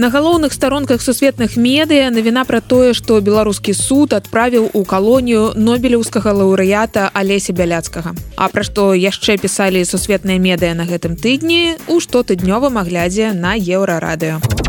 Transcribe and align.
На 0.00 0.08
галоўных 0.08 0.54
старонках 0.54 1.02
сусветных 1.02 1.56
медыя 1.60 2.08
навіна 2.08 2.46
пра 2.48 2.62
тое, 2.64 2.94
што 2.96 3.18
беларускі 3.20 3.74
суд 3.76 4.14
адправіў 4.16 4.70
у 4.72 4.80
калонію 4.88 5.42
нобелеўскага 5.60 6.32
лаўрэята 6.38 7.10
алеся 7.12 7.52
бяляцкага. 7.52 8.14
А 8.40 8.48
пра 8.48 8.64
што 8.64 8.94
яшчэ 8.96 9.36
пісалі 9.36 9.84
сусветныя 9.84 10.40
медыя 10.40 10.72
на 10.72 10.88
гэтым 10.88 11.20
тыдні 11.20 11.76
у 11.84 12.00
штотыднёвым 12.00 12.80
аглядзе 12.80 13.36
на 13.36 13.52
еўрарадыё. 13.60 14.59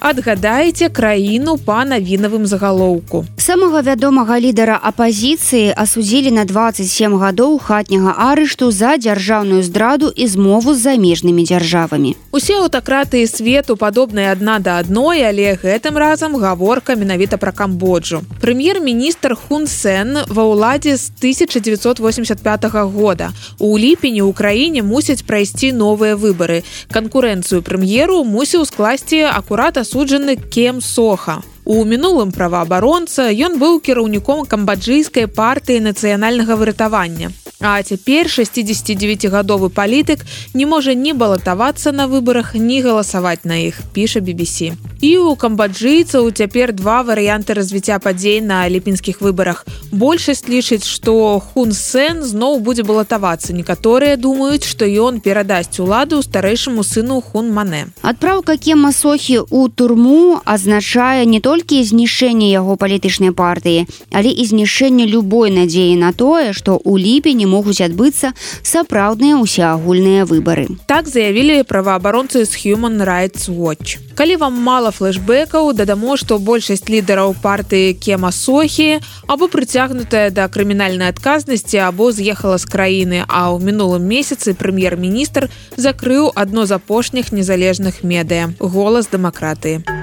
Адгадаеце 0.00 0.88
краіну 0.88 1.56
па 1.60 1.84
навінавым 1.84 2.46
загалоўку. 2.48 3.24
Самага 3.36 3.84
вядомага 3.84 4.40
лідара 4.40 4.80
апазіцыі 4.80 5.76
асудзілі 5.76 6.32
на 6.32 6.44
27 6.48 7.16
гадоў 7.20 7.58
хатняга 7.60 8.16
арышту 8.16 8.70
за 8.72 8.96
дзяржаўную 8.96 9.62
здраду 9.62 10.08
і 10.08 10.26
змову 10.26 10.74
з 10.74 10.88
замежнымі 10.88 11.44
дзяржавамі. 11.44 12.16
Усе 12.32 12.56
аўтакратыі 12.64 13.28
свету 13.28 13.76
падобныя 13.76 14.32
адна 14.32 14.58
да 14.58 14.80
адной 14.80 15.20
але 15.28 15.52
гэтым 15.60 16.00
разам 16.00 16.40
гаворка 16.40 16.96
менавіта 16.96 17.36
пра 17.36 17.52
камбоджу. 17.52 18.24
Прэм'ер-міністр 18.40 19.36
хунсэн 19.36 20.24
ва 20.24 20.42
ўладзе 20.48 20.96
з 20.96 21.12
1985 21.20 22.64
года. 22.88 23.30
У 23.60 23.76
ліпені 23.76 24.24
ў 24.24 24.32
краіне 24.32 24.80
мусяць 24.80 25.20
прайсці 25.22 25.76
новыя 25.76 26.16
выбары. 26.16 26.64
Канкурэнцыю 26.88 27.60
прэм'еру 27.60 28.24
мусіў 28.24 28.64
скласці 28.64 29.28
акурата 29.28 29.84
асуджаны 29.90 30.36
кем 30.36 30.80
соха 30.80 31.42
у 31.64 31.82
мінулым 31.84 32.30
праваабаронца 32.30 33.24
ён 33.46 33.58
быў 33.58 33.80
кіраўніком 33.82 34.46
камбаджыйскай 34.46 35.26
партыі 35.26 35.82
нацыянальнага 35.82 36.54
выратавання 36.54 37.30
А 37.60 37.82
цяпер 37.82 38.24
69гадовы 38.24 39.68
палітык 39.68 40.24
не 40.54 40.64
можа 40.64 40.94
ні 40.96 41.12
балатавацца 41.12 41.92
на 41.92 42.08
выбарах, 42.08 42.54
ні 42.56 42.80
галасаваць 42.80 43.44
на 43.44 43.60
іх, 43.60 43.84
піша 43.92 44.24
BBC. 44.24 44.72
І 45.04 45.16
у 45.20 45.36
камбаджыйцаў 45.36 46.32
цяпер 46.32 46.72
два 46.72 47.04
варыянты 47.04 47.52
развіцця 47.52 48.00
падзей 48.00 48.40
на 48.40 48.64
ліпінскіх 48.64 49.20
выбарах. 49.20 49.66
Большасць 49.92 50.48
лічыць, 50.48 50.88
што 50.88 51.40
Хун 51.40 51.72
Сэн 51.76 52.24
зноў 52.24 52.60
будзе 52.64 52.80
балатавацца. 52.80 53.52
Некаторыя 53.52 54.16
думаюць, 54.16 54.64
што 54.64 54.88
ён 54.88 55.20
перадасць 55.20 55.80
уладу 55.84 56.22
старэйшаму 56.24 56.80
сыну 56.80 57.20
Хун 57.20 57.52
Мане. 57.52 57.92
Адпраўка 58.00 58.56
кема 58.56 58.92
Сохі 58.92 59.44
ў 59.44 59.68
турму 59.68 60.40
азначае 60.48 61.28
не 61.28 61.44
толькі 61.44 61.84
знішэнне 61.84 62.48
яго 62.52 62.80
палітычнай 62.80 63.36
партыі, 63.36 63.84
але 64.12 64.32
і 64.32 64.48
знішэнне 64.48 65.04
любой 65.04 65.52
надзеі 65.52 66.00
на 66.00 66.16
тое, 66.16 66.56
што 66.56 66.80
ў 66.80 66.96
ліпені 66.96 67.49
могуць 67.50 67.82
адбыцца 67.82 68.30
сапраўдныя 68.62 69.42
ўсеагульныя 69.42 70.22
выбары. 70.30 70.70
Так 70.86 71.10
заявілі 71.10 71.66
праваабаронцы 71.66 72.46
з 72.46 72.52
Human 72.62 73.02
Rights 73.02 73.50
Watch. 73.50 73.98
Калі 74.14 74.36
вам 74.36 74.54
мала 74.62 74.90
флешбекаў, 74.94 75.72
дадамо, 75.74 76.16
што 76.20 76.38
большасць 76.38 76.86
лідараў 76.86 77.34
партыі 77.42 77.96
Кема 77.98 78.30
Сохі 78.32 79.00
або 79.26 79.48
прыцягнутая 79.48 80.30
да 80.30 80.46
крымінальнай 80.48 81.10
адказнасці 81.10 81.82
або 81.88 82.12
з'ехала 82.12 82.58
з 82.58 82.66
краіны, 82.68 83.24
а 83.26 83.50
ў 83.50 83.64
мінулым 83.64 84.04
месяцы 84.06 84.54
прэм'ер-міністр 84.54 85.48
закрыў 85.76 86.30
адно 86.34 86.66
з 86.66 86.76
апошніх 86.78 87.32
незалежных 87.32 88.04
медыя 88.04 88.52
голас 88.60 89.08
дэмакратыі. 89.10 89.99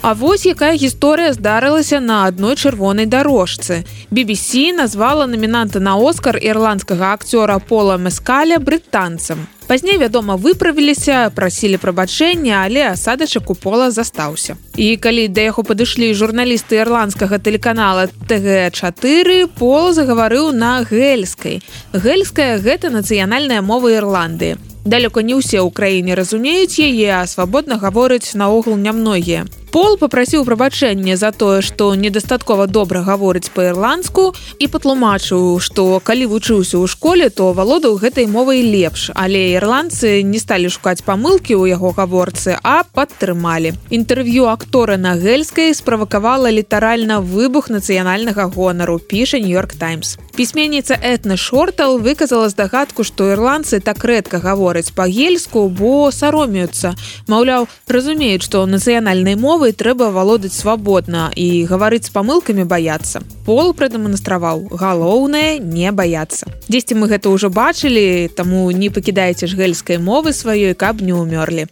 А 0.00 0.14
вось 0.14 0.46
якая 0.46 0.78
гісторыя 0.78 1.32
здарылася 1.34 1.98
на 2.00 2.24
адной 2.30 2.54
чырвонай 2.54 3.06
дарожцы. 3.06 3.82
BBC 4.10 4.72
назвала 4.72 5.26
намінанта 5.26 5.80
на 5.80 5.98
Оскар 5.98 6.38
ірландскага 6.38 7.18
акцёра 7.18 7.58
Пола 7.58 7.98
Мэскаля 7.98 8.62
брытанцам. 8.62 9.48
Пазней, 9.66 9.98
вядома, 9.98 10.36
выправіліся, 10.36 11.30
прасілі 11.34 11.76
прабачэння, 11.76 12.62
але 12.64 12.88
асадачак 12.88 13.50
у 13.50 13.54
пола 13.54 13.90
застаўся. 13.90 14.56
І 14.76 14.96
калі 14.96 15.28
да 15.28 15.50
яго 15.50 15.66
падышлі 15.66 16.14
журналісты 16.14 16.80
ірландскага 16.80 17.36
тэлеканала 17.36 18.08
ТГ4, 18.30 19.50
пол 19.58 19.92
загаварыў 19.92 20.54
на 20.54 20.86
гельскай. 20.88 21.60
Гельская 21.92 22.56
гэта 22.62 22.88
нацыянальная 22.88 23.60
мова 23.60 23.92
Ірландыі 23.92 24.56
далёка 24.88 25.20
не 25.20 25.36
ўсе 25.36 25.60
ў 25.60 25.68
краіне 25.68 26.16
разумеюць 26.16 26.80
яе 26.80 27.20
а 27.20 27.26
свабодна 27.28 27.76
гаворыць 27.76 28.32
наогул 28.32 28.80
нямногія 28.80 29.44
пол 29.72 29.96
попрасіў 30.00 30.44
прабачэнне 30.48 31.16
за 31.16 31.30
тое 31.32 31.60
што 31.62 31.94
недастаткова 31.94 32.66
добра 32.66 33.02
гаворыць 33.06 33.50
па-ірландску 33.54 34.32
і 34.58 34.68
патлумачыў 34.72 35.58
што 35.64 36.00
калі 36.04 36.28
вучыўся 36.32 36.78
ў 36.80 36.86
школе 36.88 37.28
то 37.28 37.52
валодаў 37.52 37.98
гэтай 38.00 38.26
мовай 38.26 38.62
лепш. 38.64 39.10
Але 39.14 39.58
ірландцы 39.58 40.22
не 40.22 40.40
сталі 40.40 40.72
шукаць 40.72 41.04
памылкі 41.04 41.58
ў 41.58 41.74
яго 41.76 41.92
гаворцы 41.92 42.56
а 42.62 42.84
падтрымалі. 42.84 43.74
Інтэрв'ю 43.90 44.48
актора 44.48 44.96
на 44.96 45.16
гельскай 45.20 45.74
справакавала 45.74 46.48
літаральна 46.50 47.20
выбух 47.20 47.68
нацыянальнага 47.68 48.48
гонару 48.48 48.98
піша 48.98 49.42
нью-йорк 49.42 49.76
таймс 49.76 50.16
пісьменніца 50.38 50.94
этна 50.94 51.36
шортал 51.36 51.98
выказала 51.98 52.46
здагадку 52.48 53.02
што 53.02 53.26
ірландцы 53.34 53.80
так 53.82 54.04
рэдка 54.06 54.38
гавораць 54.38 54.94
па-гельску 54.94 55.66
бо 55.66 56.12
саромеюцца. 56.14 56.94
Маўляў 57.26 57.66
разумеюць 57.90 58.46
што 58.46 58.62
нацыянальнай 58.70 59.34
мовы 59.34 59.57
мовай 59.58 59.72
трэба 59.74 60.14
валодаць 60.14 60.54
свабодна 60.54 61.32
і 61.34 61.66
гаварыць 61.66 62.06
з 62.06 62.14
памылкамі 62.14 62.62
баяцца. 62.62 63.26
Пол 63.42 63.74
прадэманстраваў 63.74 64.70
галоўнае 64.70 65.58
не 65.58 65.90
баяцца. 65.90 66.46
Дзесьці 66.70 66.94
мы 66.94 67.10
гэта 67.10 67.26
ўжо 67.26 67.50
бачылі, 67.50 68.30
таму 68.38 68.70
не 68.70 68.86
пакідайце 68.86 69.50
ж 69.50 69.58
гельскай 69.58 69.98
мовы 69.98 70.30
сваёй, 70.30 70.78
каб 70.78 71.02
не 71.02 71.10
ўмёрлі. 71.10 71.66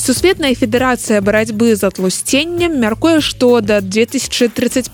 Сусветная 0.00 0.56
федэрацыя 0.56 1.20
барацьбы 1.20 1.76
з 1.76 1.84
атлусценнем 1.84 2.80
мяркуе, 2.80 3.20
што 3.20 3.60
да 3.60 3.84
2035 3.84 4.88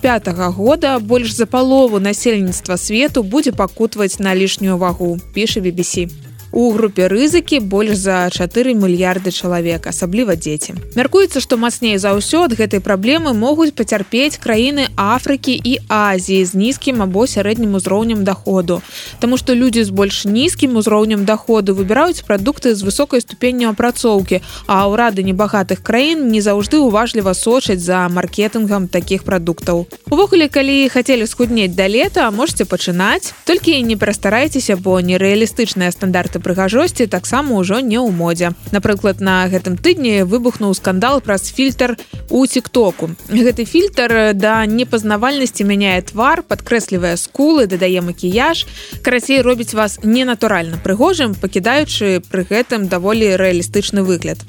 года 0.51 0.99
больш 0.99 1.31
за 1.31 1.47
палову 1.47 2.03
насельніцтва 2.03 2.75
свету 2.75 3.23
будзе 3.23 3.55
пакутваць 3.55 4.19
на 4.19 4.35
лішнюю 4.35 4.75
вагу, 4.75 5.15
піша 5.31 5.63
BBC 5.63 6.11
у 6.51 6.71
групе 6.71 7.07
рызыкі 7.07 7.59
больш 7.59 7.95
за 7.95 8.29
4 8.29 8.73
мільярды 8.75 9.31
чалавек 9.31 9.87
асабліва 9.87 10.35
дзеці. 10.35 10.75
Мяркуецца 10.95 11.39
што 11.39 11.57
мацней 11.57 11.97
за 11.97 12.11
ўсё 12.11 12.43
ад 12.47 12.53
гэтай 12.59 12.83
праблемы 12.83 13.33
могуць 13.33 13.71
пацярпець 13.71 14.35
краіны 14.35 14.91
Афрыкі 14.95 15.55
і 15.55 15.79
Азіі 15.87 16.43
з 16.45 16.51
нізкім 16.53 17.01
або 17.01 17.23
сярэднім 17.23 17.79
узроўнем 17.79 18.23
доходу 18.23 18.81
Таму 19.19 19.37
што 19.37 19.55
людзі 19.55 19.83
з 19.87 19.89
больш 19.95 20.25
нізкім 20.25 20.75
узроўнем 20.75 21.25
доходу 21.25 21.73
выбіраюць 21.73 22.23
прадукты 22.27 22.75
з 22.75 22.83
высокай 22.83 23.21
ступенню 23.21 23.69
апрацоўкі 23.71 24.41
а 24.67 24.87
ўрады 24.91 25.23
небагатых 25.23 25.79
краін 25.79 26.27
не 26.27 26.41
заўжды 26.41 26.83
уважліва 26.83 27.33
сочаць 27.33 27.79
за 27.79 28.09
маркетынгам 28.09 28.87
такіх 28.91 29.23
прадуктаў. 29.23 29.87
Увогуле 30.11 30.49
калі 30.49 30.89
хацелі 30.89 31.27
схуднець 31.27 31.75
да 31.75 31.87
лета 31.87 32.27
можете 32.31 32.65
пачынаць. 32.65 33.31
Толькі 33.45 33.79
не 33.83 33.95
перастарайцеся 33.95 34.75
бо 34.75 34.99
нерэалістычныя 34.99 35.91
стандарты 35.91 36.40
прыгажосці 36.41 37.07
таксама 37.07 37.55
ўжо 37.61 37.79
не 37.79 37.97
ў 38.01 38.11
модзе. 38.11 38.51
Напрыклад 38.75 39.21
на 39.21 39.47
гэтым 39.47 39.77
тыдні 39.77 40.27
выбухнуў 40.27 40.75
скандал 40.75 41.21
праз 41.21 41.47
фільтр 41.47 41.97
у 42.29 42.45
тиктоку 42.45 43.13
гэты 43.31 43.65
фільтр 43.65 44.33
да 44.35 44.65
непазнавальнасці 44.65 45.63
мяняе 45.63 46.01
твар 46.01 46.43
подкрэслівае 46.43 47.15
скулы 47.17 47.67
дадае 47.71 48.01
макіяж. 48.01 48.65
Карацей 49.01 49.41
робіць 49.41 49.73
вас 49.73 49.99
ненатуральна 50.03 50.81
прыгожым 50.83 51.37
пакідаючы 51.39 52.19
пры 52.27 52.45
гэтым 52.49 52.91
даволі 52.91 53.37
рэалістычны 53.39 54.03
выгляд 54.03 54.41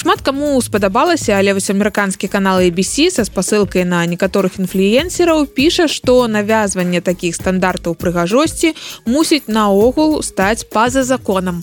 шмат 0.00 0.22
каму 0.24 0.56
спадабалася 0.64 1.36
але 1.36 1.52
вось 1.52 1.68
амерыканскі 1.68 2.30
канал 2.32 2.62
ABC 2.64 3.10
са 3.12 3.26
спасылкай 3.28 3.84
на 3.84 4.00
некаторых 4.08 4.56
інфлюенсераў 4.56 5.44
піша 5.52 5.88
што 5.92 6.24
навязванне 6.24 7.04
такіх 7.04 7.36
стандартаў 7.36 8.00
прыгажосці 8.00 8.72
мусіць 9.04 9.52
наогул 9.52 10.22
стаць 10.24 10.64
па-за 10.72 11.04
законам 11.04 11.60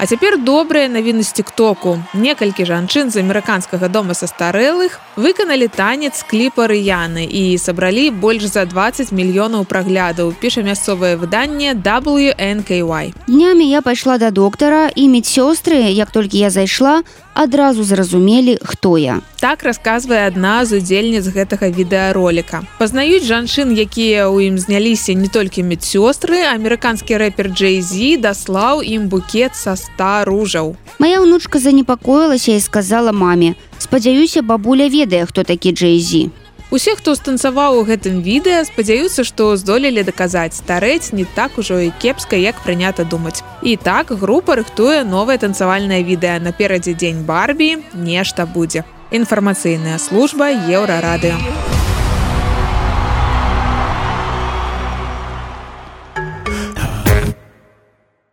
а 0.00 0.06
цяпер 0.06 0.38
добрыя 0.40 0.88
навіны 0.88 1.20
з 1.20 1.32
тиктоку. 1.36 2.00
Некалькі 2.16 2.64
жанчын 2.64 3.12
з 3.12 3.20
амерыканскага 3.20 3.92
дома 3.92 4.16
са 4.16 4.24
старэлых 4.24 4.96
выканалі 5.20 5.68
танец 5.68 6.24
кліпа 6.24 6.64
рыяны 6.72 7.28
і 7.28 7.60
сабралі 7.60 8.08
больш 8.08 8.48
за 8.48 8.64
20 8.64 9.12
мільёнаў 9.12 9.68
праглядаў. 9.68 10.32
піша 10.40 10.64
мясцовае 10.64 11.20
выданне 11.20 11.76
WNKY. 11.76 13.12
Днямі 13.28 13.68
я 13.68 13.82
пайшла 13.84 14.16
да 14.16 14.30
доктара 14.30 14.88
і 14.88 15.04
медсёстры, 15.12 15.92
як 15.92 16.10
толькі 16.10 16.38
я 16.38 16.50
зайшла, 16.50 17.04
адразу 17.34 17.84
зразумелі 17.84 18.58
хто 18.62 18.98
я 18.98 19.20
так 19.40 19.62
расказвае 19.62 20.26
адна 20.26 20.64
з 20.68 20.76
удзельніц 20.76 21.24
гэтага 21.32 21.70
відэароліка 21.72 22.60
пазнаюць 22.78 23.24
жанчын 23.24 23.72
якія 23.72 24.26
ў 24.28 24.52
ім 24.52 24.58
зняліся 24.58 25.14
не 25.14 25.30
толькі 25.32 25.64
медсёстры 25.64 26.42
амерыканскі 26.50 27.16
рэпер 27.22 27.48
джейзі 27.54 28.16
даслаў 28.20 28.82
ім 28.82 29.08
букет 29.08 29.56
са 29.56 29.72
100 29.96 30.24
ружаў. 30.24 30.76
Мая 30.98 31.20
ўнучка 31.20 31.58
занепакоілася 31.58 32.52
і 32.52 32.60
сказала 32.60 33.12
маме: 33.12 33.54
«Спадзяюся, 33.78 34.42
бабуля 34.42 34.88
ведае, 34.88 35.26
хто 35.26 35.42
такі 35.42 35.72
Джейзі. 35.72 36.30
Усе, 36.70 36.94
хто 36.94 37.16
станцаваў 37.18 37.80
у 37.80 37.86
гэтым 37.86 38.22
відэа, 38.22 38.62
спадзяюцца, 38.68 39.26
што 39.26 39.56
здолелі 39.58 40.06
даказаць 40.06 40.54
старэць 40.54 41.10
не 41.10 41.26
так 41.26 41.58
ужо 41.58 41.80
і 41.82 41.90
кепска, 41.98 42.38
як 42.38 42.62
прынята 42.62 43.02
думаць. 43.02 43.42
І 43.62 43.74
так 43.74 44.14
група 44.14 44.54
рыхтуе 44.54 45.02
новае 45.02 45.38
танцавальнае 45.42 46.06
відэа 46.06 46.38
наперадзе 46.38 46.94
дзень 46.94 47.26
барбі, 47.26 47.82
нешта 47.94 48.46
будзе. 48.46 48.86
Інфармацыйная 49.10 49.98
служба 49.98 50.54
еўрарадыё. 50.54 51.69